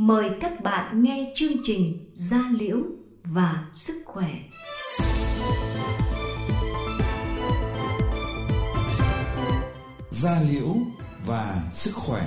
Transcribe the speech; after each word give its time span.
Mời 0.00 0.30
các 0.40 0.62
bạn 0.62 1.02
nghe 1.02 1.32
chương 1.34 1.52
trình 1.62 2.10
Gia 2.14 2.50
Liễu 2.58 2.78
và 3.24 3.68
Sức 3.72 4.02
Khỏe. 4.04 4.40
Gia 10.10 10.40
Liễu 10.40 10.76
và 11.26 11.70
Sức 11.72 11.90
Khỏe 11.94 12.22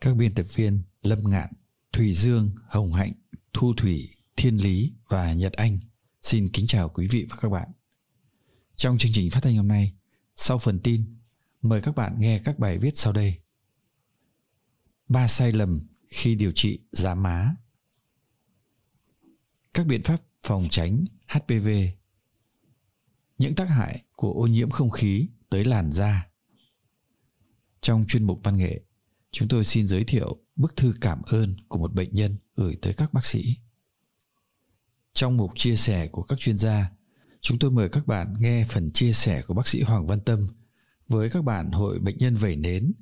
Các 0.00 0.16
biên 0.16 0.34
tập 0.34 0.46
viên 0.54 0.82
Lâm 1.02 1.18
Ngạn, 1.24 1.48
Thùy 1.92 2.12
Dương, 2.12 2.50
Hồng 2.68 2.92
Hạnh, 2.92 3.12
Thu 3.52 3.74
Thủy, 3.76 4.17
Thiên 4.40 4.56
Lý 4.56 4.92
và 5.08 5.32
Nhật 5.32 5.52
Anh 5.52 5.78
xin 6.22 6.48
kính 6.48 6.66
chào 6.66 6.88
quý 6.88 7.06
vị 7.06 7.26
và 7.30 7.36
các 7.40 7.48
bạn. 7.48 7.68
Trong 8.76 8.98
chương 8.98 9.12
trình 9.14 9.30
phát 9.30 9.42
thanh 9.42 9.56
hôm 9.56 9.68
nay, 9.68 9.92
sau 10.36 10.58
phần 10.58 10.80
tin, 10.80 11.18
mời 11.62 11.82
các 11.82 11.94
bạn 11.96 12.20
nghe 12.20 12.38
các 12.44 12.58
bài 12.58 12.78
viết 12.78 12.96
sau 12.96 13.12
đây. 13.12 13.38
Ba 15.08 15.28
sai 15.28 15.52
lầm 15.52 15.80
khi 16.08 16.34
điều 16.34 16.52
trị 16.54 16.78
giá 16.92 17.14
má. 17.14 17.54
Các 19.74 19.86
biện 19.86 20.02
pháp 20.02 20.22
phòng 20.42 20.66
tránh 20.70 21.04
HPV. 21.28 21.68
Những 23.38 23.54
tác 23.54 23.68
hại 23.68 24.02
của 24.16 24.32
ô 24.32 24.46
nhiễm 24.46 24.70
không 24.70 24.90
khí 24.90 25.28
tới 25.50 25.64
làn 25.64 25.92
da. 25.92 26.26
Trong 27.80 28.04
chuyên 28.08 28.24
mục 28.24 28.40
văn 28.42 28.56
nghệ, 28.56 28.80
chúng 29.30 29.48
tôi 29.48 29.64
xin 29.64 29.86
giới 29.86 30.04
thiệu 30.04 30.38
bức 30.56 30.76
thư 30.76 30.94
cảm 31.00 31.22
ơn 31.22 31.56
của 31.68 31.78
một 31.78 31.92
bệnh 31.92 32.14
nhân 32.14 32.36
gửi 32.56 32.76
tới 32.82 32.94
các 32.94 33.12
bác 33.12 33.24
sĩ. 33.24 33.56
Trong 35.18 35.36
mục 35.36 35.52
chia 35.54 35.76
sẻ 35.76 36.08
của 36.12 36.22
các 36.22 36.38
chuyên 36.38 36.56
gia, 36.56 36.90
chúng 37.40 37.58
tôi 37.58 37.70
mời 37.70 37.88
các 37.88 38.06
bạn 38.06 38.34
nghe 38.40 38.64
phần 38.68 38.90
chia 38.92 39.12
sẻ 39.12 39.42
của 39.46 39.54
bác 39.54 39.66
sĩ 39.66 39.82
Hoàng 39.82 40.06
Văn 40.06 40.20
Tâm 40.20 40.46
với 41.08 41.30
các 41.30 41.44
bạn 41.44 41.70
hội 41.70 41.98
bệnh 41.98 42.18
nhân 42.18 42.34
vẩy 42.34 42.56
nến 42.56 42.92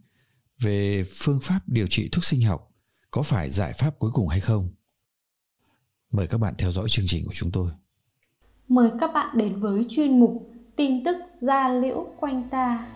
về 0.61 1.05
phương 1.13 1.41
pháp 1.43 1.61
điều 1.67 1.87
trị 1.87 2.09
thuốc 2.13 2.25
sinh 2.25 2.43
học 2.43 2.71
có 3.11 3.23
phải 3.23 3.51
giải 3.51 3.73
pháp 3.79 3.99
cuối 3.99 4.11
cùng 4.15 4.29
hay 4.29 4.41
không. 4.41 4.69
Mời 6.13 6.27
các 6.27 6.39
bạn 6.39 6.55
theo 6.59 6.73
dõi 6.73 6.89
chương 6.89 7.07
trình 7.09 7.25
của 7.27 7.35
chúng 7.35 7.51
tôi. 7.51 7.71
Mời 8.69 8.91
các 9.01 9.11
bạn 9.15 9.39
đến 9.39 9.61
với 9.61 9.87
chuyên 9.91 10.21
mục 10.21 10.51
tin 10.77 11.05
tức 11.05 11.17
da 11.39 11.69
liễu 11.69 12.07
quanh 12.21 12.49
ta. 12.51 12.96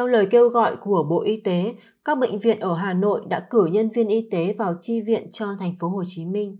Theo 0.00 0.06
lời 0.06 0.26
kêu 0.30 0.48
gọi 0.48 0.76
của 0.76 1.06
Bộ 1.10 1.22
Y 1.22 1.36
tế, 1.36 1.74
các 2.04 2.18
bệnh 2.18 2.38
viện 2.38 2.60
ở 2.60 2.74
Hà 2.74 2.92
Nội 2.92 3.20
đã 3.28 3.46
cử 3.50 3.66
nhân 3.72 3.88
viên 3.90 4.08
y 4.08 4.28
tế 4.30 4.54
vào 4.58 4.74
chi 4.80 5.00
viện 5.00 5.30
cho 5.32 5.46
thành 5.58 5.74
phố 5.80 5.88
Hồ 5.88 6.02
Chí 6.06 6.26
Minh. 6.26 6.56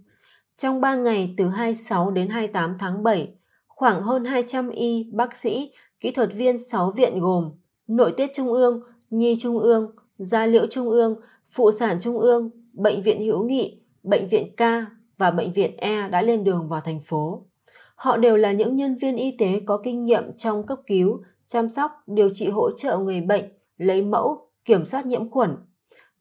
Trong 0.57 0.81
3 0.81 0.95
ngày 0.95 1.35
từ 1.37 1.49
26 1.49 2.11
đến 2.11 2.29
28 2.29 2.77
tháng 2.79 3.03
7, 3.03 3.29
khoảng 3.67 4.03
hơn 4.03 4.25
200 4.25 4.71
y, 4.71 5.11
bác 5.13 5.37
sĩ, 5.37 5.73
kỹ 6.01 6.11
thuật 6.11 6.31
viên 6.35 6.65
6 6.71 6.91
viện 6.91 7.21
gồm 7.21 7.51
Nội 7.87 8.13
tiết 8.17 8.31
Trung 8.35 8.53
ương, 8.53 8.83
Nhi 9.11 9.37
Trung 9.39 9.59
ương, 9.59 9.91
Gia 10.19 10.47
liễu 10.47 10.67
Trung 10.71 10.89
ương, 10.89 11.21
Phụ 11.51 11.71
sản 11.71 11.97
Trung 12.01 12.19
ương, 12.19 12.51
Bệnh 12.73 13.03
viện 13.03 13.25
Hữu 13.25 13.45
nghị, 13.45 13.81
Bệnh 14.03 14.29
viện 14.29 14.57
K 14.57 14.61
và 15.19 15.31
Bệnh 15.31 15.53
viện 15.53 15.77
E 15.77 16.09
đã 16.09 16.23
lên 16.23 16.45
đường 16.45 16.69
vào 16.69 16.81
thành 16.81 17.01
phố. 17.01 17.47
Họ 17.95 18.17
đều 18.17 18.37
là 18.37 18.53
những 18.53 18.77
nhân 18.77 18.95
viên 18.95 19.17
y 19.17 19.37
tế 19.39 19.61
có 19.67 19.81
kinh 19.85 20.05
nghiệm 20.05 20.37
trong 20.37 20.67
cấp 20.67 20.79
cứu, 20.87 21.21
chăm 21.53 21.69
sóc, 21.69 21.91
điều 22.07 22.31
trị 22.33 22.49
hỗ 22.49 22.71
trợ 22.77 22.99
người 22.99 23.21
bệnh, 23.21 23.45
lấy 23.77 24.03
mẫu, 24.03 24.49
kiểm 24.65 24.85
soát 24.85 25.07
nhiễm 25.07 25.31
khuẩn. 25.31 25.57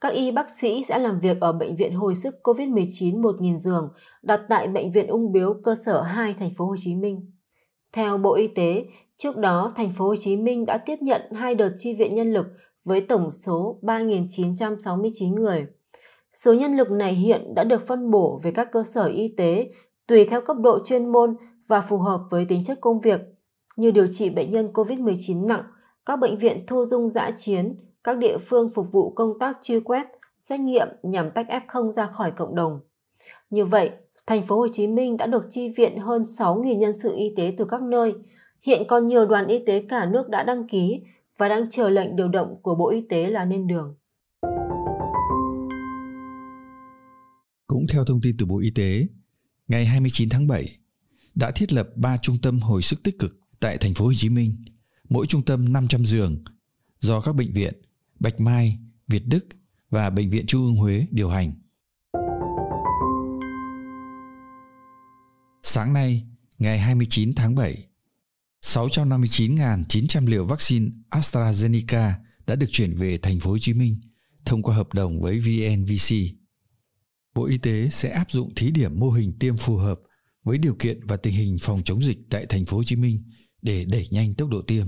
Các 0.01 0.13
y 0.13 0.31
bác 0.31 0.47
sĩ 0.61 0.83
sẽ 0.83 0.99
làm 0.99 1.19
việc 1.19 1.37
ở 1.41 1.53
Bệnh 1.53 1.75
viện 1.75 1.93
hồi 1.93 2.15
sức 2.15 2.35
COVID-19 2.43 3.21
1.000 3.21 3.57
giường 3.57 3.89
đặt 4.21 4.41
tại 4.49 4.67
Bệnh 4.67 4.91
viện 4.91 5.07
Ung 5.07 5.31
biếu 5.31 5.55
cơ 5.63 5.75
sở 5.85 6.01
2 6.01 6.33
thành 6.33 6.53
phố 6.57 6.65
Hồ 6.65 6.75
Chí 6.77 6.95
Minh. 6.95 7.31
Theo 7.93 8.17
Bộ 8.17 8.35
Y 8.35 8.47
tế, 8.47 8.85
trước 9.17 9.37
đó 9.37 9.71
thành 9.75 9.91
phố 9.97 10.07
Hồ 10.07 10.15
Chí 10.15 10.37
Minh 10.37 10.65
đã 10.65 10.77
tiếp 10.77 10.95
nhận 11.01 11.21
hai 11.31 11.55
đợt 11.55 11.71
chi 11.77 11.93
viện 11.93 12.15
nhân 12.15 12.33
lực 12.33 12.45
với 12.85 13.01
tổng 13.01 13.31
số 13.31 13.79
3.969 13.81 15.35
người. 15.35 15.67
Số 16.43 16.53
nhân 16.53 16.77
lực 16.77 16.91
này 16.91 17.13
hiện 17.13 17.55
đã 17.55 17.63
được 17.63 17.87
phân 17.87 18.11
bổ 18.11 18.39
về 18.43 18.51
các 18.51 18.71
cơ 18.71 18.83
sở 18.83 19.05
y 19.05 19.33
tế 19.37 19.71
tùy 20.07 20.25
theo 20.25 20.41
cấp 20.41 20.57
độ 20.59 20.79
chuyên 20.85 21.11
môn 21.11 21.35
và 21.67 21.81
phù 21.81 21.97
hợp 21.97 22.21
với 22.31 22.45
tính 22.45 22.63
chất 22.63 22.77
công 22.81 23.01
việc 23.01 23.21
như 23.79 23.91
điều 23.91 24.07
trị 24.07 24.29
bệnh 24.29 24.51
nhân 24.51 24.71
COVID-19 24.73 25.45
nặng, 25.45 25.63
các 26.05 26.19
bệnh 26.19 26.37
viện 26.37 26.63
thu 26.67 26.85
dung 26.85 27.09
dã 27.09 27.31
chiến, 27.37 27.75
các 28.03 28.17
địa 28.17 28.37
phương 28.37 28.69
phục 28.75 28.87
vụ 28.91 29.09
công 29.09 29.39
tác 29.39 29.57
truy 29.61 29.79
quét, 29.79 30.07
xét 30.37 30.59
nghiệm 30.59 30.87
nhằm 31.03 31.31
tách 31.31 31.47
F0 31.49 31.91
ra 31.91 32.05
khỏi 32.05 32.31
cộng 32.31 32.55
đồng. 32.55 32.79
Như 33.49 33.65
vậy, 33.65 33.91
thành 34.27 34.47
phố 34.47 34.57
Hồ 34.57 34.67
Chí 34.67 34.87
Minh 34.87 35.17
đã 35.17 35.27
được 35.27 35.47
chi 35.49 35.69
viện 35.77 35.97
hơn 35.97 36.23
6.000 36.23 36.77
nhân 36.77 36.99
sự 37.03 37.13
y 37.15 37.33
tế 37.37 37.53
từ 37.57 37.65
các 37.65 37.81
nơi. 37.81 38.13
Hiện 38.61 38.83
còn 38.87 39.07
nhiều 39.07 39.25
đoàn 39.25 39.47
y 39.47 39.59
tế 39.65 39.85
cả 39.89 40.05
nước 40.05 40.29
đã 40.29 40.43
đăng 40.43 40.67
ký 40.67 41.01
và 41.37 41.49
đang 41.49 41.69
chờ 41.69 41.89
lệnh 41.89 42.15
điều 42.15 42.27
động 42.27 42.55
của 42.61 42.75
Bộ 42.75 42.89
Y 42.89 43.01
tế 43.09 43.27
là 43.27 43.45
lên 43.45 43.67
đường. 43.67 43.95
Cũng 47.67 47.85
theo 47.93 48.05
thông 48.05 48.21
tin 48.21 48.35
từ 48.39 48.45
Bộ 48.45 48.59
Y 48.59 48.71
tế, 48.71 49.07
ngày 49.67 49.85
29 49.85 50.29
tháng 50.29 50.47
7 50.47 50.65
đã 51.35 51.51
thiết 51.55 51.73
lập 51.73 51.89
3 51.95 52.17
trung 52.17 52.37
tâm 52.41 52.59
hồi 52.59 52.81
sức 52.81 53.03
tích 53.03 53.19
cực 53.19 53.38
tại 53.59 53.77
thành 53.77 53.93
phố 53.93 54.05
Hồ 54.05 54.13
Chí 54.13 54.29
Minh, 54.29 54.63
mỗi 55.09 55.27
trung 55.27 55.45
tâm 55.45 55.73
500 55.73 56.05
giường 56.05 56.43
do 56.99 57.21
các 57.21 57.35
bệnh 57.35 57.53
viện 57.53 57.73
Bạch 58.19 58.39
Mai, 58.39 58.79
Việt 59.07 59.23
Đức 59.27 59.47
và 59.89 60.09
Bệnh 60.09 60.29
viện 60.29 60.45
Trung 60.45 60.61
ương 60.61 60.75
Huế 60.75 61.05
điều 61.11 61.29
hành. 61.29 61.53
Sáng 65.63 65.93
nay, 65.93 66.25
ngày 66.57 66.79
29 66.79 67.33
tháng 67.35 67.55
7, 67.55 67.85
659.900 68.65 70.27
liều 70.27 70.45
vaccine 70.45 70.89
AstraZeneca 71.09 72.11
đã 72.47 72.55
được 72.55 72.67
chuyển 72.71 72.95
về 72.95 73.17
thành 73.17 73.39
phố 73.39 73.51
Hồ 73.51 73.57
Chí 73.57 73.73
Minh 73.73 73.95
thông 74.45 74.63
qua 74.63 74.75
hợp 74.75 74.93
đồng 74.93 75.21
với 75.21 75.39
VNVC. 75.39 76.15
Bộ 77.35 77.45
Y 77.45 77.57
tế 77.57 77.89
sẽ 77.91 78.09
áp 78.09 78.31
dụng 78.31 78.55
thí 78.55 78.71
điểm 78.71 78.99
mô 78.99 79.09
hình 79.09 79.33
tiêm 79.39 79.57
phù 79.57 79.77
hợp 79.77 79.99
với 80.43 80.57
điều 80.57 80.75
kiện 80.75 80.99
và 81.07 81.17
tình 81.17 81.33
hình 81.33 81.57
phòng 81.61 81.83
chống 81.83 82.01
dịch 82.01 82.17
tại 82.29 82.45
thành 82.45 82.65
phố 82.65 82.77
Hồ 82.77 82.83
Chí 82.83 82.95
Minh 82.95 83.19
để 83.61 83.85
đẩy 83.91 84.07
nhanh 84.11 84.33
tốc 84.37 84.49
độ 84.49 84.61
tiêm. 84.67 84.85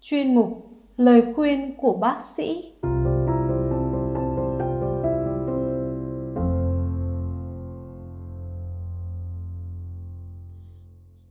Chuyên 0.00 0.34
mục 0.34 0.68
Lời 0.96 1.22
khuyên 1.36 1.74
của 1.76 1.96
bác 1.96 2.18
sĩ 2.22 2.72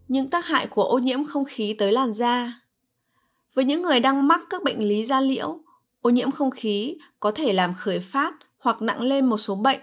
Những 0.07 0.29
tác 0.29 0.45
hại 0.45 0.67
của 0.67 0.83
ô 0.83 0.97
nhiễm 0.97 1.25
không 1.25 1.45
khí 1.45 1.75
tới 1.77 1.91
làn 1.91 2.13
da 2.13 2.61
Với 3.53 3.65
những 3.65 3.81
người 3.81 3.99
đang 3.99 4.27
mắc 4.27 4.41
các 4.49 4.63
bệnh 4.63 4.79
lý 4.79 5.05
da 5.05 5.21
liễu, 5.21 5.59
ô 6.01 6.09
nhiễm 6.09 6.31
không 6.31 6.51
khí 6.51 6.97
có 7.19 7.31
thể 7.31 7.53
làm 7.53 7.73
khởi 7.77 7.99
phát 7.99 8.33
hoặc 8.57 8.81
nặng 8.81 9.01
lên 9.01 9.25
một 9.25 9.37
số 9.37 9.55
bệnh 9.55 9.79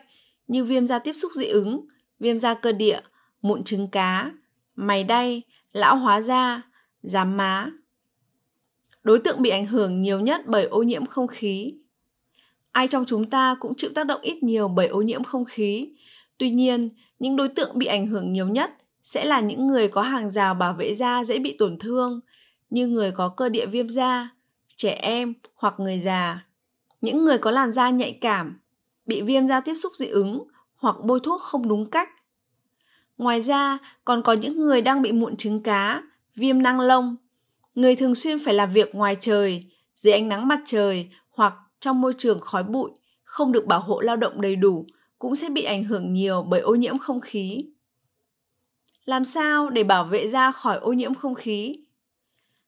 như 0.47 0.65
viêm 0.65 0.87
da 0.87 0.99
tiếp 0.99 1.13
xúc 1.13 1.33
dị 1.35 1.47
ứng, 1.47 1.87
viêm 2.21 2.39
da 2.39 2.55
cơ 2.55 2.73
địa, 2.73 3.01
mụn 3.43 3.65
trứng 3.65 3.89
cá, 3.89 4.33
mày 4.77 5.05
đay, 5.05 5.43
lão 5.73 5.97
hóa 5.97 6.21
da, 6.21 6.63
giám 7.03 7.37
má. 7.37 7.71
Đối 9.03 9.19
tượng 9.19 9.43
bị 9.43 9.51
ảnh 9.51 9.67
hưởng 9.67 10.03
nhiều 10.03 10.21
nhất 10.21 10.41
bởi 10.47 10.65
ô 10.65 10.83
nhiễm 10.83 11.07
không 11.07 11.27
khí. 11.27 11.75
Ai 12.73 12.89
trong 12.89 13.05
chúng 13.07 13.31
ta 13.31 13.57
cũng 13.61 13.75
chịu 13.77 13.91
tác 13.95 14.07
động 14.07 14.21
ít 14.21 14.43
nhiều 14.43 14.69
bởi 14.69 14.87
ô 14.87 15.03
nhiễm 15.03 15.25
không 15.25 15.45
khí. 15.45 15.89
Tuy 16.39 16.51
nhiên, 16.51 16.89
những 17.19 17.37
đối 17.37 17.49
tượng 17.49 17.79
bị 17.79 17.87
ảnh 17.87 18.07
hưởng 18.07 18.33
nhiều 18.33 18.49
nhất 18.49 18.71
sẽ 19.03 19.25
là 19.25 19.41
những 19.41 19.67
người 19.67 19.89
có 19.89 20.03
hàng 20.03 20.31
rào 20.31 20.55
bảo 20.55 20.75
vệ 20.75 20.95
da 20.95 21.25
dễ 21.25 21.39
bị 21.39 21.57
tổn 21.59 21.79
thương, 21.79 22.21
như 22.71 22.87
người 22.87 23.11
có 23.11 23.29
cơ 23.29 23.49
địa 23.49 23.67
viêm 23.67 23.89
da, 23.89 24.28
trẻ 24.77 24.91
em 24.91 25.34
hoặc 25.55 25.75
người 25.78 25.99
già. 25.99 26.47
Những 27.01 27.25
người 27.25 27.39
có 27.39 27.51
làn 27.51 27.72
da 27.72 27.91
nhạy 27.91 28.19
cảm, 28.21 28.59
bị 29.07 29.22
viêm 29.22 29.47
da 29.47 29.60
tiếp 29.60 29.75
xúc 29.75 29.93
dị 29.97 30.07
ứng 30.07 30.45
hoặc 30.84 30.97
bôi 31.04 31.21
thuốc 31.21 31.42
không 31.42 31.69
đúng 31.69 31.91
cách. 31.91 32.09
Ngoài 33.19 33.42
ra, 33.42 33.78
còn 34.04 34.22
có 34.22 34.33
những 34.33 34.60
người 34.60 34.81
đang 34.81 35.03
bị 35.03 35.13
mụn 35.13 35.36
trứng 35.36 35.63
cá, 35.63 36.03
viêm 36.34 36.63
năng 36.63 36.81
lông. 36.81 37.16
Người 37.75 37.97
thường 37.97 38.15
xuyên 38.15 38.39
phải 38.39 38.54
làm 38.54 38.72
việc 38.72 38.95
ngoài 38.95 39.16
trời, 39.21 39.66
dưới 39.95 40.13
ánh 40.13 40.28
nắng 40.28 40.48
mặt 40.48 40.60
trời 40.66 41.10
hoặc 41.31 41.54
trong 41.81 42.01
môi 42.01 42.15
trường 42.19 42.41
khói 42.41 42.63
bụi, 42.63 42.91
không 43.22 43.53
được 43.53 43.66
bảo 43.66 43.81
hộ 43.81 44.01
lao 44.01 44.16
động 44.16 44.41
đầy 44.41 44.57
đủ 44.57 44.86
cũng 45.19 45.36
sẽ 45.36 45.48
bị 45.48 45.63
ảnh 45.63 45.84
hưởng 45.84 46.13
nhiều 46.13 46.42
bởi 46.42 46.60
ô 46.60 46.75
nhiễm 46.75 46.98
không 46.98 47.21
khí. 47.21 47.66
Làm 49.04 49.25
sao 49.25 49.71
để 49.71 49.84
bảo 49.84 50.04
vệ 50.04 50.28
da 50.28 50.53
khỏi 50.53 50.78
ô 50.78 50.92
nhiễm 50.92 51.15
không 51.15 51.34
khí? 51.34 51.77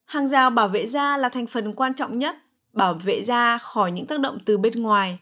Hàng 0.05 0.27
rào 0.27 0.49
bảo 0.49 0.67
vệ 0.67 0.87
da 0.87 1.17
là 1.17 1.29
thành 1.29 1.47
phần 1.47 1.73
quan 1.73 1.93
trọng 1.93 2.19
nhất 2.19 2.35
bảo 2.73 2.93
vệ 2.93 3.23
da 3.23 3.57
khỏi 3.57 3.91
những 3.91 4.05
tác 4.05 4.19
động 4.19 4.37
từ 4.45 4.57
bên 4.57 4.73
ngoài. 4.73 5.19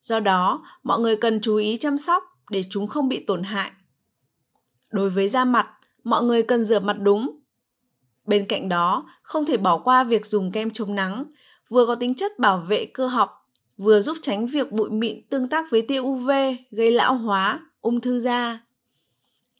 Do 0.00 0.20
đó, 0.20 0.64
mọi 0.82 1.00
người 1.00 1.16
cần 1.16 1.40
chú 1.40 1.56
ý 1.56 1.76
chăm 1.76 1.98
sóc 1.98 2.35
để 2.50 2.64
chúng 2.70 2.86
không 2.86 3.08
bị 3.08 3.24
tổn 3.26 3.42
hại. 3.42 3.70
Đối 4.90 5.10
với 5.10 5.28
da 5.28 5.44
mặt, 5.44 5.68
mọi 6.04 6.22
người 6.22 6.42
cần 6.42 6.64
rửa 6.64 6.80
mặt 6.80 6.96
đúng. 7.00 7.40
Bên 8.24 8.46
cạnh 8.46 8.68
đó, 8.68 9.10
không 9.22 9.46
thể 9.46 9.56
bỏ 9.56 9.78
qua 9.78 10.04
việc 10.04 10.26
dùng 10.26 10.52
kem 10.52 10.70
chống 10.70 10.94
nắng, 10.94 11.24
vừa 11.68 11.86
có 11.86 11.94
tính 11.94 12.14
chất 12.14 12.38
bảo 12.38 12.58
vệ 12.58 12.84
cơ 12.84 13.06
học, 13.06 13.50
vừa 13.76 14.02
giúp 14.02 14.16
tránh 14.22 14.46
việc 14.46 14.72
bụi 14.72 14.90
mịn 14.90 15.26
tương 15.30 15.48
tác 15.48 15.70
với 15.70 15.82
tia 15.82 16.00
UV 16.00 16.30
gây 16.70 16.90
lão 16.90 17.14
hóa, 17.14 17.60
ung 17.80 18.00
thư 18.00 18.20
da. 18.20 18.60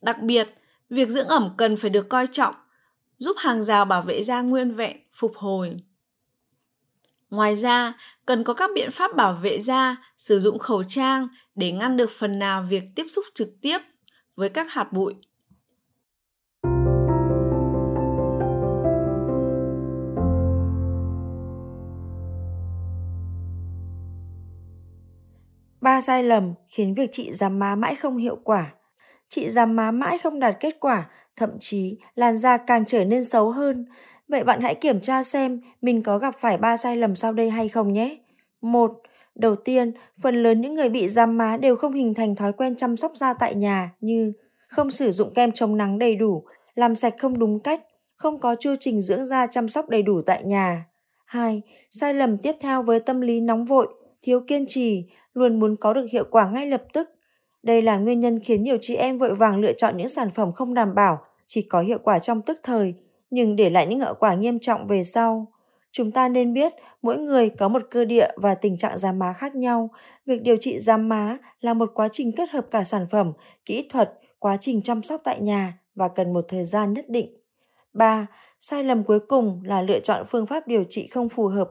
Đặc 0.02 0.22
biệt, 0.22 0.48
việc 0.90 1.08
dưỡng 1.08 1.28
ẩm 1.28 1.50
cần 1.56 1.76
phải 1.76 1.90
được 1.90 2.08
coi 2.08 2.26
trọng, 2.32 2.54
giúp 3.18 3.36
hàng 3.38 3.64
rào 3.64 3.84
bảo 3.84 4.02
vệ 4.02 4.22
da 4.22 4.40
nguyên 4.40 4.70
vẹn, 4.70 4.96
phục 5.12 5.36
hồi. 5.36 5.76
Ngoài 7.36 7.56
ra, 7.56 7.92
cần 8.26 8.44
có 8.44 8.54
các 8.54 8.70
biện 8.74 8.90
pháp 8.90 9.16
bảo 9.16 9.32
vệ 9.42 9.60
da, 9.60 9.96
sử 10.18 10.40
dụng 10.40 10.58
khẩu 10.58 10.82
trang 10.84 11.28
để 11.54 11.72
ngăn 11.72 11.96
được 11.96 12.10
phần 12.10 12.38
nào 12.38 12.62
việc 12.68 12.82
tiếp 12.94 13.04
xúc 13.10 13.24
trực 13.34 13.48
tiếp 13.62 13.78
với 14.36 14.48
các 14.48 14.66
hạt 14.70 14.92
bụi. 14.92 15.14
Ba 25.80 26.00
sai 26.00 26.22
lầm 26.22 26.54
khiến 26.68 26.94
việc 26.94 27.12
trị 27.12 27.32
giảm 27.32 27.58
má 27.58 27.74
mãi 27.74 27.94
không 27.94 28.16
hiệu 28.16 28.38
quả. 28.44 28.74
Trị 29.28 29.50
giảm 29.50 29.76
má 29.76 29.90
mãi 29.90 30.18
không 30.18 30.40
đạt 30.40 30.56
kết 30.60 30.76
quả, 30.80 31.06
thậm 31.36 31.50
chí 31.60 31.98
làn 32.14 32.36
da 32.36 32.56
càng 32.56 32.84
trở 32.84 33.04
nên 33.04 33.24
xấu 33.24 33.50
hơn. 33.50 33.84
Vậy 34.28 34.44
bạn 34.44 34.60
hãy 34.60 34.74
kiểm 34.74 35.00
tra 35.00 35.22
xem 35.22 35.60
mình 35.82 36.02
có 36.02 36.18
gặp 36.18 36.34
phải 36.40 36.58
ba 36.58 36.76
sai 36.76 36.96
lầm 36.96 37.14
sau 37.14 37.32
đây 37.32 37.50
hay 37.50 37.68
không 37.68 37.92
nhé. 37.92 38.18
Một, 38.60 38.92
Đầu 39.36 39.56
tiên, 39.56 39.92
phần 40.22 40.42
lớn 40.42 40.60
những 40.60 40.74
người 40.74 40.88
bị 40.88 41.08
giam 41.08 41.38
má 41.38 41.56
đều 41.56 41.76
không 41.76 41.92
hình 41.92 42.14
thành 42.14 42.34
thói 42.34 42.52
quen 42.52 42.74
chăm 42.74 42.96
sóc 42.96 43.12
da 43.16 43.34
tại 43.34 43.54
nhà 43.54 43.90
như 44.00 44.32
không 44.68 44.90
sử 44.90 45.10
dụng 45.10 45.34
kem 45.34 45.52
chống 45.52 45.76
nắng 45.76 45.98
đầy 45.98 46.16
đủ, 46.16 46.44
làm 46.74 46.94
sạch 46.94 47.14
không 47.18 47.38
đúng 47.38 47.60
cách, 47.60 47.80
không 48.16 48.38
có 48.38 48.56
chu 48.60 48.74
trình 48.80 49.00
dưỡng 49.00 49.24
da 49.24 49.46
chăm 49.46 49.68
sóc 49.68 49.88
đầy 49.88 50.02
đủ 50.02 50.22
tại 50.26 50.42
nhà. 50.44 50.84
2. 51.26 51.62
Sai 51.90 52.14
lầm 52.14 52.38
tiếp 52.38 52.52
theo 52.60 52.82
với 52.82 53.00
tâm 53.00 53.20
lý 53.20 53.40
nóng 53.40 53.64
vội, 53.64 53.88
thiếu 54.22 54.40
kiên 54.40 54.64
trì, 54.66 55.04
luôn 55.34 55.60
muốn 55.60 55.76
có 55.76 55.92
được 55.92 56.06
hiệu 56.12 56.24
quả 56.30 56.50
ngay 56.50 56.66
lập 56.66 56.82
tức. 56.92 57.10
Đây 57.62 57.82
là 57.82 57.96
nguyên 57.96 58.20
nhân 58.20 58.40
khiến 58.40 58.62
nhiều 58.62 58.78
chị 58.80 58.94
em 58.94 59.18
vội 59.18 59.34
vàng 59.34 59.58
lựa 59.58 59.72
chọn 59.72 59.96
những 59.96 60.08
sản 60.08 60.30
phẩm 60.34 60.52
không 60.52 60.74
đảm 60.74 60.94
bảo, 60.94 61.18
chỉ 61.46 61.62
có 61.62 61.80
hiệu 61.80 61.98
quả 61.98 62.18
trong 62.18 62.42
tức 62.42 62.60
thời, 62.62 62.94
nhưng 63.36 63.56
để 63.56 63.70
lại 63.70 63.86
những 63.86 64.00
hậu 64.00 64.14
quả 64.14 64.34
nghiêm 64.34 64.58
trọng 64.58 64.86
về 64.86 65.04
sau. 65.04 65.46
Chúng 65.92 66.10
ta 66.10 66.28
nên 66.28 66.54
biết 66.54 66.72
mỗi 67.02 67.18
người 67.18 67.50
có 67.50 67.68
một 67.68 67.82
cơ 67.90 68.04
địa 68.04 68.28
và 68.36 68.54
tình 68.54 68.78
trạng 68.78 68.98
giám 68.98 69.18
má 69.18 69.32
khác 69.32 69.54
nhau. 69.54 69.90
Việc 70.26 70.42
điều 70.42 70.56
trị 70.56 70.78
giám 70.78 71.08
má 71.08 71.38
là 71.60 71.74
một 71.74 71.90
quá 71.94 72.08
trình 72.08 72.32
kết 72.36 72.50
hợp 72.50 72.66
cả 72.70 72.84
sản 72.84 73.06
phẩm, 73.10 73.32
kỹ 73.64 73.88
thuật, 73.92 74.12
quá 74.38 74.56
trình 74.60 74.82
chăm 74.82 75.02
sóc 75.02 75.20
tại 75.24 75.40
nhà 75.40 75.78
và 75.94 76.08
cần 76.08 76.32
một 76.32 76.44
thời 76.48 76.64
gian 76.64 76.92
nhất 76.92 77.04
định. 77.08 77.36
3. 77.92 78.26
Sai 78.60 78.84
lầm 78.84 79.04
cuối 79.04 79.20
cùng 79.28 79.60
là 79.64 79.82
lựa 79.82 80.00
chọn 80.00 80.24
phương 80.28 80.46
pháp 80.46 80.68
điều 80.68 80.84
trị 80.88 81.06
không 81.06 81.28
phù 81.28 81.46
hợp. 81.46 81.70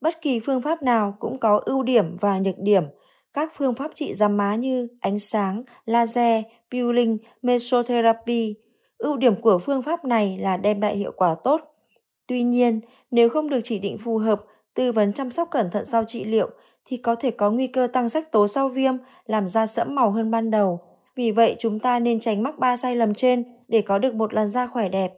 Bất 0.00 0.22
kỳ 0.22 0.40
phương 0.40 0.62
pháp 0.62 0.82
nào 0.82 1.16
cũng 1.18 1.38
có 1.38 1.60
ưu 1.64 1.82
điểm 1.82 2.16
và 2.20 2.38
nhược 2.38 2.58
điểm. 2.58 2.84
Các 3.32 3.52
phương 3.56 3.74
pháp 3.74 3.90
trị 3.94 4.14
giám 4.14 4.36
má 4.36 4.54
như 4.54 4.88
ánh 5.00 5.18
sáng, 5.18 5.62
laser, 5.84 6.44
peeling, 6.70 7.18
mesotherapy. 7.42 8.54
Ưu 9.02 9.16
điểm 9.16 9.36
của 9.36 9.58
phương 9.58 9.82
pháp 9.82 10.04
này 10.04 10.38
là 10.38 10.56
đem 10.56 10.80
lại 10.80 10.96
hiệu 10.96 11.12
quả 11.16 11.36
tốt. 11.44 11.60
Tuy 12.26 12.42
nhiên, 12.42 12.80
nếu 13.10 13.28
không 13.28 13.50
được 13.50 13.60
chỉ 13.64 13.78
định 13.78 13.98
phù 13.98 14.18
hợp, 14.18 14.44
tư 14.74 14.92
vấn 14.92 15.12
chăm 15.12 15.30
sóc 15.30 15.48
cẩn 15.50 15.70
thận 15.70 15.84
sau 15.84 16.04
trị 16.04 16.24
liệu 16.24 16.50
thì 16.84 16.96
có 16.96 17.14
thể 17.14 17.30
có 17.30 17.50
nguy 17.50 17.66
cơ 17.66 17.86
tăng 17.86 18.08
sắc 18.08 18.32
tố 18.32 18.48
sau 18.48 18.68
viêm, 18.68 18.94
làm 19.26 19.48
da 19.48 19.66
sẫm 19.66 19.94
màu 19.94 20.10
hơn 20.10 20.30
ban 20.30 20.50
đầu. 20.50 20.80
Vì 21.16 21.30
vậy, 21.30 21.56
chúng 21.58 21.78
ta 21.78 21.98
nên 21.98 22.20
tránh 22.20 22.42
mắc 22.42 22.58
ba 22.58 22.76
sai 22.76 22.96
lầm 22.96 23.14
trên 23.14 23.44
để 23.68 23.82
có 23.82 23.98
được 23.98 24.14
một 24.14 24.34
làn 24.34 24.48
da 24.48 24.66
khỏe 24.66 24.88
đẹp. 24.88 25.12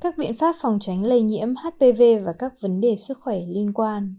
Các 0.00 0.18
biện 0.18 0.34
pháp 0.34 0.54
phòng 0.60 0.78
tránh 0.80 1.06
lây 1.06 1.22
nhiễm 1.22 1.48
HPV 1.54 2.02
và 2.24 2.32
các 2.38 2.52
vấn 2.60 2.80
đề 2.80 2.96
sức 2.96 3.18
khỏe 3.20 3.36
liên 3.48 3.72
quan. 3.72 4.14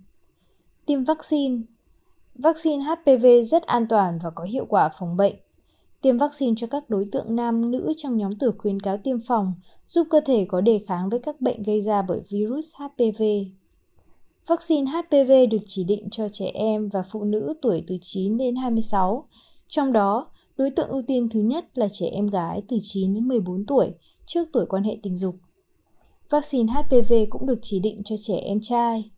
Tiêm 0.86 1.04
vaccine 1.04 1.62
Vaccine 2.36 2.84
HPV 2.84 3.26
rất 3.46 3.64
an 3.64 3.86
toàn 3.90 4.20
và 4.24 4.30
có 4.30 4.44
hiệu 4.44 4.66
quả 4.70 4.90
phòng 5.00 5.18
bệnh. 5.18 5.36
Tiêm 6.02 6.18
vaccine 6.18 6.54
cho 6.58 6.68
các 6.68 6.90
đối 6.90 7.06
tượng 7.12 7.36
nam 7.36 7.72
nữ 7.72 7.94
trong 7.98 8.18
nhóm 8.18 8.32
tuổi 8.40 8.52
khuyến 8.58 8.80
cáo 8.80 8.98
tiêm 8.98 9.18
phòng 9.28 9.54
giúp 9.86 10.08
cơ 10.10 10.22
thể 10.26 10.46
có 10.50 10.62
đề 10.62 10.80
kháng 10.88 11.10
với 11.10 11.20
các 11.20 11.42
bệnh 11.42 11.64
gây 11.64 11.82
ra 11.82 12.02
bởi 12.02 12.22
virus 12.30 12.76
HPV. 12.78 13.24
Vaccine 14.48 14.92
HPV 14.92 15.32
được 15.52 15.64
chỉ 15.66 15.84
định 15.84 16.10
cho 16.12 16.30
trẻ 16.30 16.52
em 16.54 16.90
và 16.90 17.02
phụ 17.02 17.24
nữ 17.24 17.54
tuổi 17.62 17.84
từ 17.88 17.98
9 18.02 18.38
đến 18.38 18.56
26, 18.56 19.28
trong 19.68 19.94
đó 19.94 20.28
đối 20.58 20.70
tượng 20.70 20.90
ưu 20.90 21.02
tiên 21.02 21.30
thứ 21.30 21.40
nhất 21.40 21.66
là 21.74 21.88
trẻ 21.92 22.06
em 22.06 22.28
gái 22.28 22.62
từ 22.68 22.78
9 22.82 23.14
đến 23.14 23.28
14 23.28 23.66
tuổi 23.66 23.92
trước 24.26 24.48
tuổi 24.54 24.66
quan 24.66 24.84
hệ 24.84 24.98
tình 25.04 25.18
dục. 25.18 25.36
Vaccine 26.30 26.74
HPV 26.74 27.14
cũng 27.30 27.46
được 27.46 27.60
chỉ 27.62 27.80
định 27.80 28.02
cho 28.06 28.16
trẻ 28.20 28.36
em 28.36 28.60
trai. 28.62 29.12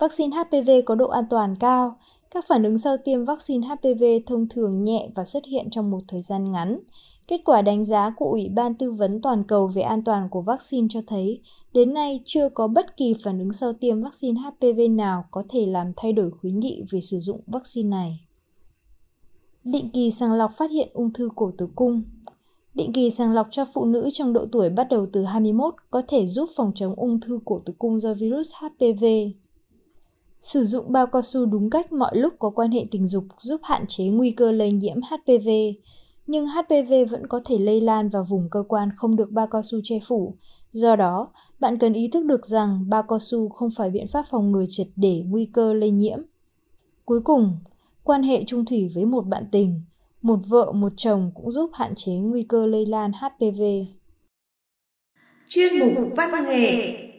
Vaccine 0.00 0.36
HPV 0.36 0.70
có 0.86 0.94
độ 0.94 1.08
an 1.08 1.24
toàn 1.30 1.56
cao. 1.56 1.96
Các 2.30 2.44
phản 2.48 2.62
ứng 2.62 2.78
sau 2.78 2.96
tiêm 2.96 3.24
vaccine 3.24 3.66
HPV 3.66 4.04
thông 4.26 4.48
thường 4.48 4.84
nhẹ 4.84 5.08
và 5.14 5.24
xuất 5.24 5.44
hiện 5.44 5.70
trong 5.70 5.90
một 5.90 5.98
thời 6.08 6.22
gian 6.22 6.52
ngắn. 6.52 6.80
Kết 7.28 7.40
quả 7.44 7.62
đánh 7.62 7.84
giá 7.84 8.10
của 8.16 8.30
Ủy 8.30 8.48
ban 8.48 8.74
Tư 8.74 8.92
vấn 8.92 9.22
Toàn 9.22 9.44
cầu 9.44 9.66
về 9.66 9.82
an 9.82 10.04
toàn 10.04 10.28
của 10.30 10.42
vaccine 10.42 10.86
cho 10.90 11.00
thấy, 11.06 11.40
đến 11.72 11.94
nay 11.94 12.20
chưa 12.24 12.48
có 12.48 12.68
bất 12.68 12.96
kỳ 12.96 13.14
phản 13.24 13.38
ứng 13.38 13.52
sau 13.52 13.72
tiêm 13.72 14.02
vaccine 14.02 14.40
HPV 14.40 14.80
nào 14.90 15.24
có 15.30 15.42
thể 15.48 15.66
làm 15.66 15.92
thay 15.96 16.12
đổi 16.12 16.30
khuyến 16.30 16.60
nghị 16.60 16.82
về 16.90 17.00
sử 17.00 17.18
dụng 17.20 17.40
vaccine 17.46 17.88
này. 17.88 18.20
Định 19.64 19.90
kỳ 19.90 20.10
sàng 20.10 20.32
lọc 20.32 20.52
phát 20.56 20.70
hiện 20.70 20.88
ung 20.92 21.12
thư 21.12 21.28
cổ 21.36 21.50
tử 21.58 21.68
cung 21.74 22.02
Định 22.74 22.92
kỳ 22.92 23.10
sàng 23.10 23.32
lọc 23.32 23.48
cho 23.50 23.64
phụ 23.64 23.84
nữ 23.84 24.08
trong 24.12 24.32
độ 24.32 24.46
tuổi 24.52 24.70
bắt 24.70 24.86
đầu 24.90 25.06
từ 25.12 25.24
21 25.24 25.74
có 25.90 26.02
thể 26.08 26.26
giúp 26.26 26.48
phòng 26.56 26.72
chống 26.74 26.94
ung 26.94 27.20
thư 27.20 27.40
cổ 27.44 27.60
tử 27.64 27.72
cung 27.78 28.00
do 28.00 28.14
virus 28.14 28.52
HPV. 28.60 29.04
Sử 30.40 30.64
dụng 30.64 30.92
bao 30.92 31.06
cao 31.06 31.22
su 31.22 31.46
đúng 31.46 31.70
cách 31.70 31.92
mọi 31.92 32.16
lúc 32.16 32.34
có 32.38 32.50
quan 32.50 32.70
hệ 32.70 32.84
tình 32.90 33.06
dục 33.06 33.24
giúp 33.40 33.60
hạn 33.64 33.84
chế 33.88 34.04
nguy 34.04 34.30
cơ 34.30 34.52
lây 34.52 34.72
nhiễm 34.72 34.96
HPV, 34.96 35.48
nhưng 36.26 36.46
HPV 36.46 36.92
vẫn 37.10 37.26
có 37.26 37.40
thể 37.44 37.58
lây 37.58 37.80
lan 37.80 38.08
vào 38.08 38.24
vùng 38.24 38.48
cơ 38.50 38.62
quan 38.68 38.88
không 38.96 39.16
được 39.16 39.30
bao 39.30 39.46
cao 39.46 39.62
su 39.62 39.78
che 39.84 39.98
phủ. 40.02 40.34
Do 40.72 40.96
đó, 40.96 41.32
bạn 41.58 41.78
cần 41.78 41.92
ý 41.92 42.08
thức 42.08 42.24
được 42.24 42.46
rằng 42.46 42.84
bao 42.88 43.02
cao 43.02 43.18
su 43.18 43.48
không 43.48 43.68
phải 43.76 43.90
biện 43.90 44.06
pháp 44.08 44.26
phòng 44.30 44.52
ngừa 44.52 44.64
triệt 44.68 44.86
để 44.96 45.24
nguy 45.28 45.46
cơ 45.46 45.72
lây 45.72 45.90
nhiễm. 45.90 46.18
Cuối 47.04 47.20
cùng, 47.20 47.58
quan 48.02 48.22
hệ 48.22 48.44
trung 48.46 48.64
thủy 48.64 48.90
với 48.94 49.04
một 49.04 49.26
bạn 49.26 49.44
tình, 49.52 49.82
một 50.22 50.38
vợ 50.48 50.72
một 50.72 50.92
chồng 50.96 51.30
cũng 51.34 51.52
giúp 51.52 51.70
hạn 51.74 51.94
chế 51.94 52.12
nguy 52.12 52.42
cơ 52.42 52.66
lây 52.66 52.86
lan 52.86 53.12
HPV. 53.12 53.62
Chuyên 55.48 55.78
mục 55.78 56.08
văn 56.16 56.44
nghệ 56.44 57.09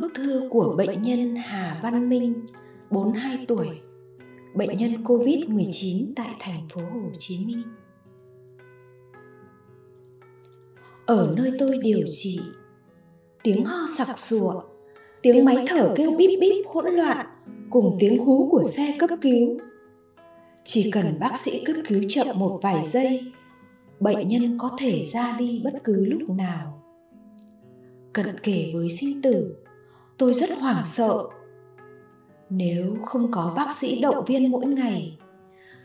Bức 0.00 0.14
thư 0.14 0.48
của 0.50 0.74
bệnh 0.78 1.02
nhân 1.02 1.36
Hà 1.36 1.80
Văn 1.82 2.08
Minh, 2.08 2.46
42 2.90 3.44
tuổi, 3.48 3.68
bệnh 4.54 4.76
nhân 4.76 5.04
COVID-19 5.04 6.12
tại 6.16 6.34
thành 6.40 6.68
phố 6.74 6.80
Hồ 6.80 7.10
Chí 7.18 7.46
Minh. 7.46 7.62
Ở 11.06 11.34
nơi 11.36 11.52
tôi 11.58 11.78
điều 11.82 12.06
trị, 12.10 12.40
tiếng 13.42 13.64
ho 13.64 13.86
sặc 13.96 14.18
sụa, 14.18 14.62
tiếng 15.22 15.44
máy 15.44 15.66
thở 15.68 15.94
kêu 15.96 16.10
bíp 16.18 16.30
bíp 16.40 16.66
hỗn 16.66 16.86
loạn 16.86 17.26
cùng 17.70 17.96
tiếng 18.00 18.24
hú 18.24 18.48
của 18.50 18.64
xe 18.64 18.96
cấp 18.98 19.10
cứu. 19.22 19.58
Chỉ 20.64 20.90
cần 20.90 21.18
bác 21.20 21.40
sĩ 21.40 21.64
cấp 21.64 21.76
cứu 21.88 22.02
chậm 22.08 22.38
một 22.38 22.60
vài 22.62 22.90
giây, 22.92 23.32
bệnh 24.00 24.28
nhân 24.28 24.58
có 24.58 24.70
thể 24.78 25.04
ra 25.04 25.36
đi 25.38 25.60
bất 25.64 25.84
cứ 25.84 26.06
lúc 26.06 26.30
nào. 26.30 26.82
Cận 28.12 28.40
kề 28.42 28.70
với 28.74 28.90
sinh 28.90 29.22
tử, 29.22 29.63
tôi 30.18 30.34
rất 30.34 30.50
hoảng 30.58 30.84
sợ. 30.84 31.24
Nếu 32.50 32.96
không 33.04 33.30
có 33.30 33.52
bác 33.56 33.76
sĩ 33.76 34.00
động 34.00 34.24
viên 34.24 34.50
mỗi 34.50 34.66
ngày, 34.66 35.18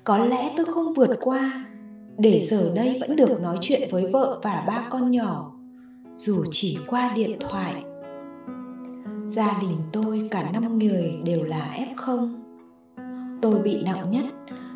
có 0.04 0.18
lẽ 0.18 0.54
tôi 0.58 0.66
không 0.66 0.94
vượt 0.94 1.18
qua. 1.22 1.66
Để 2.18 2.48
giờ 2.50 2.72
đây 2.76 2.98
vẫn 3.02 3.16
được 3.16 3.42
nói 3.42 3.58
chuyện 3.62 3.90
với 3.92 4.08
vợ 4.12 4.40
và 4.44 4.64
ba 4.68 4.88
con 4.90 5.12
nhỏ, 5.12 5.52
dù 6.18 6.44
chỉ 6.52 6.78
qua 6.88 7.14
điện 7.16 7.40
thoại. 7.40 7.84
Gia 9.26 9.60
đình 9.62 9.78
tôi 9.92 10.28
cả 10.32 10.52
năm 10.54 10.78
người 10.78 11.20
đều 11.24 11.44
là 11.44 11.78
f0 11.96 12.40
tôi 13.42 13.60
bị 13.60 13.84
nặng 13.84 14.12
nhất 14.12 14.26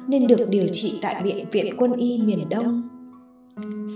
nên 0.08 0.28
được 0.28 0.50
điều 0.50 0.68
trị 0.74 1.00
tại 1.02 1.24
bệnh 1.24 1.50
viện 1.50 1.76
quân 1.78 1.94
y 1.94 2.22
miền 2.26 2.50
đông. 2.50 2.90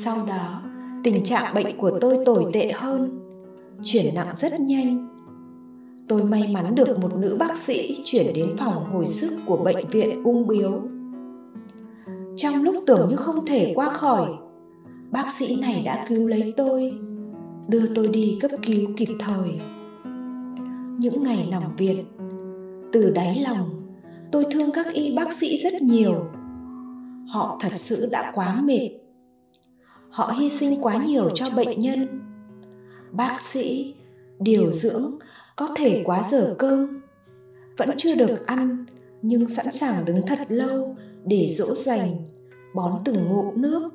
Sau 0.04 0.26
đó, 0.26 0.62
tình 1.04 1.24
trạng 1.24 1.54
bệnh 1.54 1.78
của 1.78 1.98
tôi 2.02 2.26
tồi 2.26 2.46
tệ 2.54 2.72
hơn, 2.72 3.20
chuyển 3.84 4.16
nặng 4.16 4.36
rất 4.36 4.60
nhanh 4.60 5.17
tôi 6.08 6.24
may 6.24 6.50
mắn 6.54 6.76
được 6.76 7.00
một 7.00 7.16
nữ 7.16 7.38
bác 7.40 7.58
sĩ 7.58 8.02
chuyển 8.06 8.34
đến 8.34 8.56
phòng 8.58 8.94
hồi 8.94 9.08
sức 9.08 9.32
của 9.46 9.58
bệnh 9.58 9.88
viện 9.88 10.24
ung 10.24 10.48
biếu. 10.48 10.82
Trong 12.38 12.64
lúc 12.64 12.76
tưởng 12.88 13.10
như 13.10 13.16
không 13.16 13.46
thể 13.46 13.72
qua 13.76 13.90
khỏi, 13.90 14.30
bác 15.12 15.34
sĩ 15.34 15.56
này 15.56 15.82
đã 15.86 16.06
cứu 16.10 16.28
lấy 16.28 16.54
tôi, 16.58 16.94
đưa 17.68 17.94
tôi 17.96 18.08
đi 18.08 18.38
cấp 18.42 18.52
cứu 18.66 18.90
kịp 18.98 19.10
thời. 19.20 19.62
Những 21.00 21.24
ngày 21.24 21.48
nằm 21.52 21.76
viện, 21.78 22.06
từ 22.92 23.10
đáy 23.10 23.46
lòng, 23.50 23.70
tôi 24.32 24.46
thương 24.52 24.72
các 24.72 24.94
y 24.94 25.16
bác 25.16 25.34
sĩ 25.34 25.58
rất 25.58 25.82
nhiều. 25.82 26.26
Họ 27.28 27.58
thật 27.62 27.74
sự 27.74 28.06
đã 28.12 28.32
quá 28.36 28.62
mệt. 28.62 28.90
Họ 30.10 30.34
hy 30.40 30.50
sinh 30.50 30.82
quá 30.82 31.06
nhiều 31.06 31.30
cho 31.36 31.46
bệnh 31.56 31.80
nhân. 31.80 32.22
Bác 33.12 33.42
sĩ, 33.42 33.96
điều 34.40 34.72
dưỡng 34.72 35.18
có 35.58 35.70
thể 35.76 36.02
quá 36.06 36.24
giờ 36.32 36.56
cơm 36.60 37.02
vẫn 37.78 37.90
chưa 37.98 38.16
được 38.16 38.46
ăn, 38.46 38.86
nhưng 39.22 39.50
sẵn 39.50 39.74
sàng 39.74 40.06
đứng 40.06 40.22
thật 40.28 40.40
lâu 40.50 40.96
để 41.26 41.48
dỗ 41.50 41.76
dành, 41.76 42.26
bón 42.76 42.94
từng 43.06 43.26
ngụm 43.30 43.62
nước, 43.62 43.90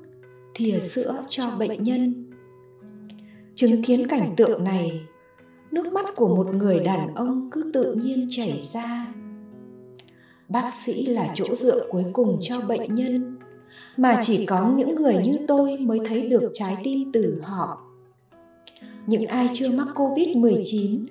thìa 0.55 0.81
sữa 0.81 1.25
cho 1.29 1.51
bệnh 1.59 1.83
nhân. 1.83 2.31
Chứng 3.55 3.83
kiến 3.83 4.09
cảnh 4.09 4.35
tượng 4.37 4.65
này, 4.65 5.01
nước 5.71 5.93
mắt 5.93 6.07
của 6.17 6.37
một 6.37 6.55
người 6.55 6.81
đàn 6.81 7.15
ông 7.15 7.49
cứ 7.51 7.71
tự 7.75 7.95
nhiên 7.95 8.29
chảy 8.31 8.69
ra. 8.73 9.15
Bác 10.49 10.71
sĩ 10.85 11.07
là 11.07 11.33
chỗ 11.35 11.55
dựa 11.55 11.87
cuối 11.91 12.05
cùng 12.13 12.39
cho 12.43 12.61
bệnh 12.61 12.93
nhân, 12.93 13.39
mà 13.97 14.21
chỉ 14.23 14.47
có 14.47 14.73
những 14.77 14.95
người 14.95 15.17
như 15.25 15.39
tôi 15.49 15.77
mới 15.81 15.99
thấy 16.09 16.29
được 16.29 16.51
trái 16.55 16.77
tim 16.85 17.09
từ 17.13 17.41
họ. 17.43 17.83
Những 19.07 19.27
ai 19.27 19.49
chưa 19.55 19.71
mắc 19.71 19.89
covid-19 19.95 21.07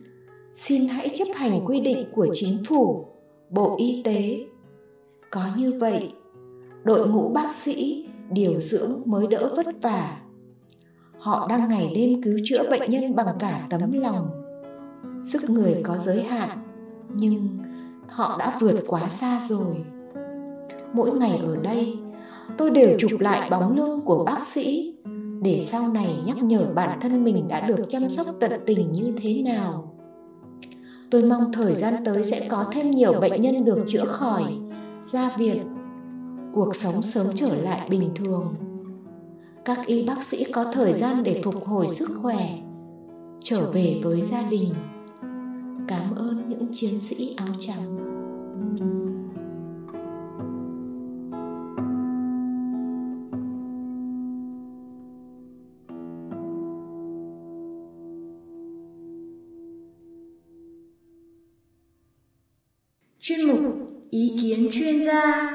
xin 0.54 0.88
hãy 0.88 1.10
chấp 1.16 1.28
hành 1.36 1.66
quy 1.66 1.80
định 1.80 2.08
của 2.16 2.28
chính 2.34 2.64
phủ 2.68 3.06
bộ 3.50 3.76
y 3.78 4.02
tế. 4.06 4.46
có 5.30 5.42
như 5.58 5.78
vậy 5.80 6.14
đội 6.84 7.08
ngũ 7.08 7.30
bác 7.30 7.56
sĩ 7.56 8.08
điều 8.30 8.60
dưỡng 8.60 9.02
mới 9.06 9.28
đỡ 9.28 9.54
vất 9.56 9.66
vả. 9.82 10.18
họ 11.18 11.48
đang 11.50 11.70
ngày 11.70 11.92
đêm 11.96 12.24
cứu 12.24 12.40
chữa 12.46 12.70
bệnh 12.72 12.90
nhân 12.90 13.16
bằng 13.16 13.36
cả 13.40 13.68
tấm 13.70 13.92
lòng. 13.92 14.30
sức 15.24 15.50
người 15.50 15.82
có 15.84 15.98
giới 15.98 16.24
hạn 16.24 16.58
nhưng 17.16 17.58
họ 18.08 18.38
đã 18.40 18.58
vượt 18.62 18.84
quá 18.88 19.10
xa 19.10 19.40
rồi. 19.42 19.76
mỗi 20.94 21.12
ngày 21.12 21.40
ở 21.46 21.56
đây 21.56 21.98
tôi 22.58 22.70
đều 22.70 22.98
chụp 23.00 23.20
lại 23.20 23.50
bóng 23.50 23.76
lưng 23.76 24.02
của 24.06 24.24
bác 24.24 24.48
sĩ 24.48 24.96
để 25.42 25.60
sau 25.64 25.88
này 25.92 26.16
nhắc 26.26 26.44
nhở 26.44 26.66
bản 26.76 27.00
thân 27.02 27.24
mình 27.24 27.48
đã 27.48 27.68
được 27.68 27.86
chăm 27.90 28.10
sóc 28.10 28.28
tận 28.40 28.52
tình 28.66 28.92
như 28.92 29.14
thế 29.22 29.42
nào 29.46 29.91
tôi 31.12 31.24
mong 31.24 31.52
thời 31.54 31.76
gian 31.76 31.94
tới 32.06 32.24
sẽ 32.24 32.48
có 32.50 32.66
thêm 32.72 32.92
nhiều 32.92 33.14
bệnh 33.14 33.42
nhân 33.42 33.66
được 33.66 33.86
chữa 33.88 34.06
khỏi. 34.06 34.44
Ra 35.02 35.32
viện. 35.38 35.64
Cuộc 36.54 36.76
sống 36.76 37.04
sớm 37.04 37.28
trở 37.36 37.56
lại 37.56 37.90
bình 37.90 38.10
thường. 38.16 38.56
Các 39.66 39.86
y 39.86 40.08
bác 40.08 40.26
sĩ 40.26 40.44
có 40.44 40.66
thời 40.74 40.94
gian 40.94 41.24
để 41.24 41.42
phục 41.44 41.66
hồi 41.66 41.90
sức 41.90 42.10
khỏe. 42.22 42.50
Trở 43.44 43.72
về 43.72 44.02
với 44.04 44.22
gia 44.22 44.42
đình. 44.42 44.74
Cảm 45.88 46.16
ơn 46.16 46.50
những 46.50 46.68
chiến 46.74 47.00
sĩ 47.00 47.36
áo 47.38 47.56
trắng. 47.60 48.11
Kiến 64.42 64.70
chuyên 64.72 65.02
gia 65.02 65.52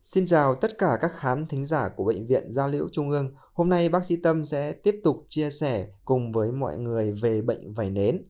Xin 0.00 0.26
chào 0.26 0.54
tất 0.54 0.78
cả 0.78 0.98
các 1.00 1.12
khán 1.14 1.46
thính 1.46 1.64
giả 1.64 1.88
của 1.88 2.04
Bệnh 2.04 2.26
viện 2.26 2.52
Gia 2.52 2.66
Liễu 2.66 2.88
Trung 2.92 3.10
ương. 3.10 3.34
Hôm 3.52 3.68
nay 3.68 3.88
bác 3.88 4.04
sĩ 4.04 4.16
Tâm 4.16 4.44
sẽ 4.44 4.72
tiếp 4.72 5.00
tục 5.04 5.26
chia 5.28 5.50
sẻ 5.50 5.86
cùng 6.04 6.32
với 6.32 6.52
mọi 6.52 6.78
người 6.78 7.12
về 7.12 7.42
bệnh 7.42 7.74
vẩy 7.74 7.90
nến. 7.90 8.22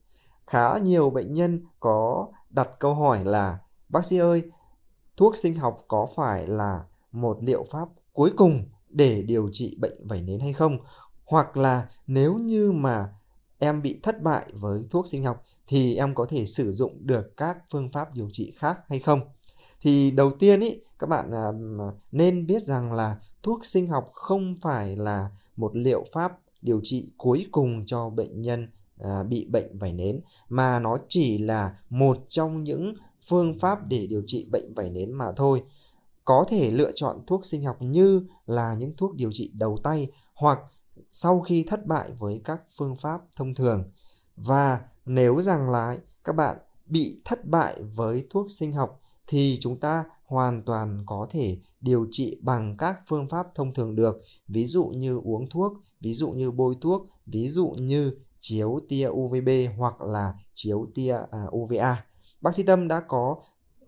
Khá 0.47 0.78
nhiều 0.78 1.11
bệnh 1.11 1.33
nhân 1.33 1.66
có 1.80 2.28
đặt 2.50 2.68
câu 2.78 2.95
hỏi 2.95 3.25
là 3.25 3.59
Bác 3.88 4.04
sĩ 4.04 4.18
ơi, 4.18 4.42
thuốc 5.16 5.37
sinh 5.37 5.54
học 5.54 5.85
có 5.88 6.06
phải 6.16 6.47
là 6.47 6.85
một 7.12 7.38
liệu 7.40 7.64
pháp 7.71 7.88
cuối 8.12 8.33
cùng 8.37 8.64
để 8.90 9.23
điều 9.23 9.49
trị 9.52 9.76
bệnh 9.81 10.07
vẩy 10.07 10.23
nến 10.23 10.40
hay 10.40 10.52
không? 10.52 10.78
Hoặc 11.25 11.57
là 11.57 11.88
nếu 12.07 12.35
như 12.35 12.73
mà 12.73 13.09
em 13.59 13.83
bị 13.83 14.00
thất 14.02 14.23
bại 14.23 14.47
với 14.52 14.87
thuốc 14.90 15.07
sinh 15.07 15.25
học 15.25 15.43
thì 15.66 15.97
em 15.97 16.14
có 16.14 16.25
thể 16.28 16.47
sử 16.47 16.73
dụng 16.73 17.07
được 17.07 17.37
các 17.37 17.59
phương 17.71 17.88
pháp 17.88 18.14
điều 18.14 18.28
trị 18.33 18.52
khác 18.57 18.78
hay 18.88 18.99
không? 18.99 19.21
thì 19.81 20.11
đầu 20.11 20.31
tiên 20.31 20.61
ý 20.61 20.81
các 20.99 21.07
bạn 21.07 21.31
à, 21.35 21.52
nên 22.12 22.47
biết 22.47 22.62
rằng 22.62 22.93
là 22.93 23.16
thuốc 23.43 23.66
sinh 23.66 23.88
học 23.88 24.11
không 24.12 24.55
phải 24.62 24.97
là 24.97 25.31
một 25.57 25.76
liệu 25.76 26.05
pháp 26.12 26.38
điều 26.62 26.81
trị 26.83 27.12
cuối 27.16 27.47
cùng 27.52 27.87
cho 27.87 28.11
bệnh 28.11 28.43
nhân 28.43 28.69
à, 28.99 29.23
bị 29.23 29.47
bệnh 29.50 29.78
vẩy 29.78 29.93
nến 29.93 30.21
mà 30.49 30.81
nó 30.81 30.99
chỉ 31.09 31.38
là 31.38 31.78
một 31.90 32.19
trong 32.28 32.64
những 32.64 32.95
phương 33.28 33.59
pháp 33.59 33.88
để 33.88 34.07
điều 34.07 34.23
trị 34.26 34.47
bệnh 34.50 34.75
vẩy 34.75 34.90
nến 34.90 35.12
mà 35.12 35.26
thôi 35.37 35.62
có 36.26 36.45
thể 36.49 36.71
lựa 36.71 36.92
chọn 36.95 37.21
thuốc 37.26 37.47
sinh 37.47 37.64
học 37.64 37.76
như 37.80 38.23
là 38.47 38.75
những 38.75 38.97
thuốc 38.97 39.14
điều 39.14 39.30
trị 39.33 39.52
đầu 39.54 39.76
tay 39.83 40.11
hoặc 40.35 40.59
sau 41.11 41.40
khi 41.40 41.64
thất 41.68 41.87
bại 41.87 42.11
với 42.18 42.40
các 42.45 42.61
phương 42.78 42.97
pháp 42.97 43.21
thông 43.37 43.54
thường. 43.54 43.90
Và 44.37 44.80
nếu 45.04 45.42
rằng 45.42 45.71
là 45.71 45.97
các 46.25 46.33
bạn 46.33 46.56
bị 46.87 47.21
thất 47.25 47.47
bại 47.47 47.83
với 47.83 48.26
thuốc 48.30 48.47
sinh 48.50 48.73
học 48.73 49.00
thì 49.26 49.59
chúng 49.61 49.80
ta 49.80 50.04
hoàn 50.25 50.62
toàn 50.62 51.02
có 51.06 51.26
thể 51.30 51.59
điều 51.80 52.06
trị 52.11 52.38
bằng 52.42 52.76
các 52.76 53.00
phương 53.09 53.28
pháp 53.28 53.47
thông 53.54 53.75
thường 53.75 53.97
được. 53.97 54.21
Ví 54.49 54.66
dụ 54.66 54.87
như 54.87 55.21
uống 55.25 55.49
thuốc, 55.50 55.73
ví 56.00 56.14
dụ 56.14 56.30
như 56.30 56.50
bôi 56.50 56.75
thuốc, 56.80 57.09
ví 57.26 57.49
dụ 57.49 57.68
như 57.78 58.12
chiếu 58.38 58.80
tia 58.88 59.09
UVB 59.09 59.49
hoặc 59.76 60.00
là 60.00 60.35
chiếu 60.54 60.87
tia 60.95 61.18
à, 61.30 61.45
UVA 61.50 62.04
bác 62.40 62.54
sĩ 62.54 62.62
Tâm 62.62 62.88
đã 62.88 63.00
có 63.00 63.37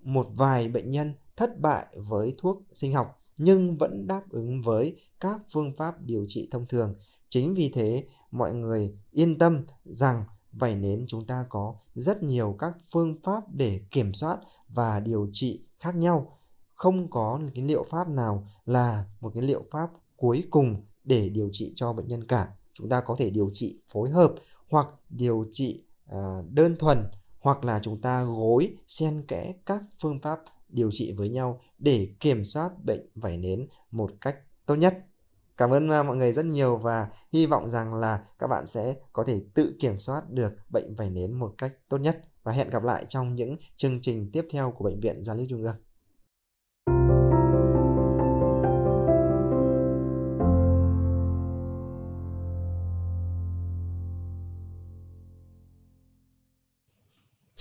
một 0.02 0.26
vài 0.36 0.68
bệnh 0.68 0.90
nhân 0.90 1.14
thất 1.38 1.60
bại 1.60 1.86
với 1.94 2.34
thuốc 2.38 2.62
sinh 2.72 2.94
học 2.94 3.20
nhưng 3.36 3.76
vẫn 3.76 4.06
đáp 4.06 4.22
ứng 4.30 4.62
với 4.62 4.96
các 5.20 5.40
phương 5.52 5.72
pháp 5.76 6.00
điều 6.00 6.24
trị 6.28 6.48
thông 6.50 6.66
thường. 6.66 6.94
Chính 7.28 7.54
vì 7.54 7.70
thế 7.74 8.06
mọi 8.30 8.52
người 8.52 8.94
yên 9.10 9.38
tâm 9.38 9.64
rằng 9.84 10.24
vảy 10.52 10.76
nến 10.76 11.04
chúng 11.08 11.26
ta 11.26 11.46
có 11.48 11.74
rất 11.94 12.22
nhiều 12.22 12.56
các 12.58 12.72
phương 12.92 13.16
pháp 13.22 13.42
để 13.52 13.80
kiểm 13.90 14.14
soát 14.14 14.38
và 14.68 15.00
điều 15.00 15.28
trị 15.32 15.62
khác 15.80 15.96
nhau. 15.96 16.38
Không 16.74 17.10
có 17.10 17.40
cái 17.54 17.64
liệu 17.64 17.84
pháp 17.90 18.08
nào 18.08 18.48
là 18.66 19.04
một 19.20 19.30
cái 19.34 19.42
liệu 19.42 19.64
pháp 19.70 19.90
cuối 20.16 20.44
cùng 20.50 20.82
để 21.04 21.28
điều 21.28 21.48
trị 21.52 21.72
cho 21.76 21.92
bệnh 21.92 22.08
nhân 22.08 22.26
cả. 22.26 22.48
Chúng 22.74 22.88
ta 22.88 23.00
có 23.00 23.14
thể 23.18 23.30
điều 23.30 23.50
trị 23.52 23.80
phối 23.92 24.10
hợp 24.10 24.34
hoặc 24.70 24.86
điều 25.10 25.46
trị 25.50 25.84
à, 26.06 26.42
đơn 26.50 26.76
thuần 26.78 27.04
hoặc 27.40 27.64
là 27.64 27.80
chúng 27.82 28.00
ta 28.00 28.24
gối 28.24 28.74
xen 28.86 29.24
kẽ 29.28 29.54
các 29.66 29.82
phương 30.00 30.20
pháp 30.20 30.40
điều 30.68 30.90
trị 30.92 31.12
với 31.12 31.28
nhau 31.28 31.60
để 31.78 32.08
kiểm 32.20 32.44
soát 32.44 32.84
bệnh 32.84 33.08
vẩy 33.14 33.36
nến 33.36 33.68
một 33.90 34.10
cách 34.20 34.36
tốt 34.66 34.74
nhất 34.74 35.04
Cảm 35.58 35.70
ơn 35.70 35.88
à, 35.90 36.02
mọi 36.02 36.16
người 36.16 36.32
rất 36.32 36.44
nhiều 36.44 36.76
và 36.76 37.08
hy 37.32 37.46
vọng 37.46 37.70
rằng 37.70 37.94
là 37.94 38.24
các 38.38 38.46
bạn 38.46 38.66
sẽ 38.66 38.94
có 39.12 39.24
thể 39.24 39.42
tự 39.54 39.74
kiểm 39.78 39.98
soát 39.98 40.30
được 40.30 40.52
bệnh 40.70 40.94
vẩy 40.94 41.10
nến 41.10 41.32
một 41.32 41.54
cách 41.58 41.72
tốt 41.88 41.98
nhất 41.98 42.22
và 42.42 42.52
hẹn 42.52 42.70
gặp 42.70 42.82
lại 42.82 43.04
trong 43.08 43.34
những 43.34 43.56
chương 43.76 44.00
trình 44.00 44.30
tiếp 44.32 44.46
theo 44.50 44.70
của 44.70 44.84
Bệnh 44.84 45.00
viện 45.00 45.24
Gia 45.24 45.34
Liễu 45.34 45.46
Trung 45.50 45.62
ương. 45.62 45.76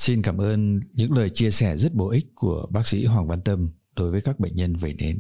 Xin 0.08 0.22
cảm 0.22 0.38
ơn 0.38 0.80
những 0.94 1.14
lời 1.14 1.30
chia 1.30 1.52
sẻ 1.52 1.78
rất 1.78 1.94
bổ 1.94 2.10
ích 2.10 2.26
của 2.36 2.68
bác 2.72 2.88
sĩ 2.88 3.06
Hoàng 3.06 3.28
Văn 3.28 3.42
Tâm 3.42 3.70
đối 3.96 4.12
với 4.12 4.22
các 4.22 4.40
bệnh 4.40 4.56
nhân 4.56 4.76
về 4.76 4.94
nến. 4.94 5.20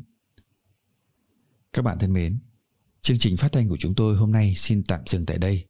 Các 1.74 1.82
bạn 1.82 2.00
thân 2.00 2.13
mến, 2.13 2.39
Chương 3.01 3.17
trình 3.17 3.38
phát 3.38 3.51
thanh 3.51 3.70
của 3.70 3.77
chúng 3.77 3.96
tôi 3.96 4.15
hôm 4.15 4.32
nay 4.32 4.53
xin 4.56 4.84
tạm 4.84 5.01
dừng 5.06 5.25
tại 5.25 5.38
đây. 5.38 5.65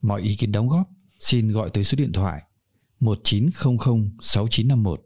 Mọi 0.00 0.22
ý 0.22 0.36
kiến 0.36 0.52
đóng 0.52 0.68
góp 0.68 0.90
xin 1.18 1.48
gọi 1.52 1.70
tới 1.70 1.84
số 1.84 1.96
điện 1.96 2.12
thoại 2.12 2.42
1900 3.00 3.76
6951. 4.20 5.00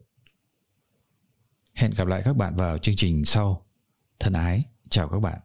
Hẹn 1.72 1.90
gặp 1.96 2.06
lại 2.06 2.22
các 2.24 2.36
bạn 2.36 2.56
vào 2.56 2.78
chương 2.78 2.96
trình 2.96 3.24
sau. 3.24 3.66
Thân 4.20 4.32
ái, 4.32 4.64
chào 4.88 5.08
các 5.08 5.20
bạn. 5.20 5.38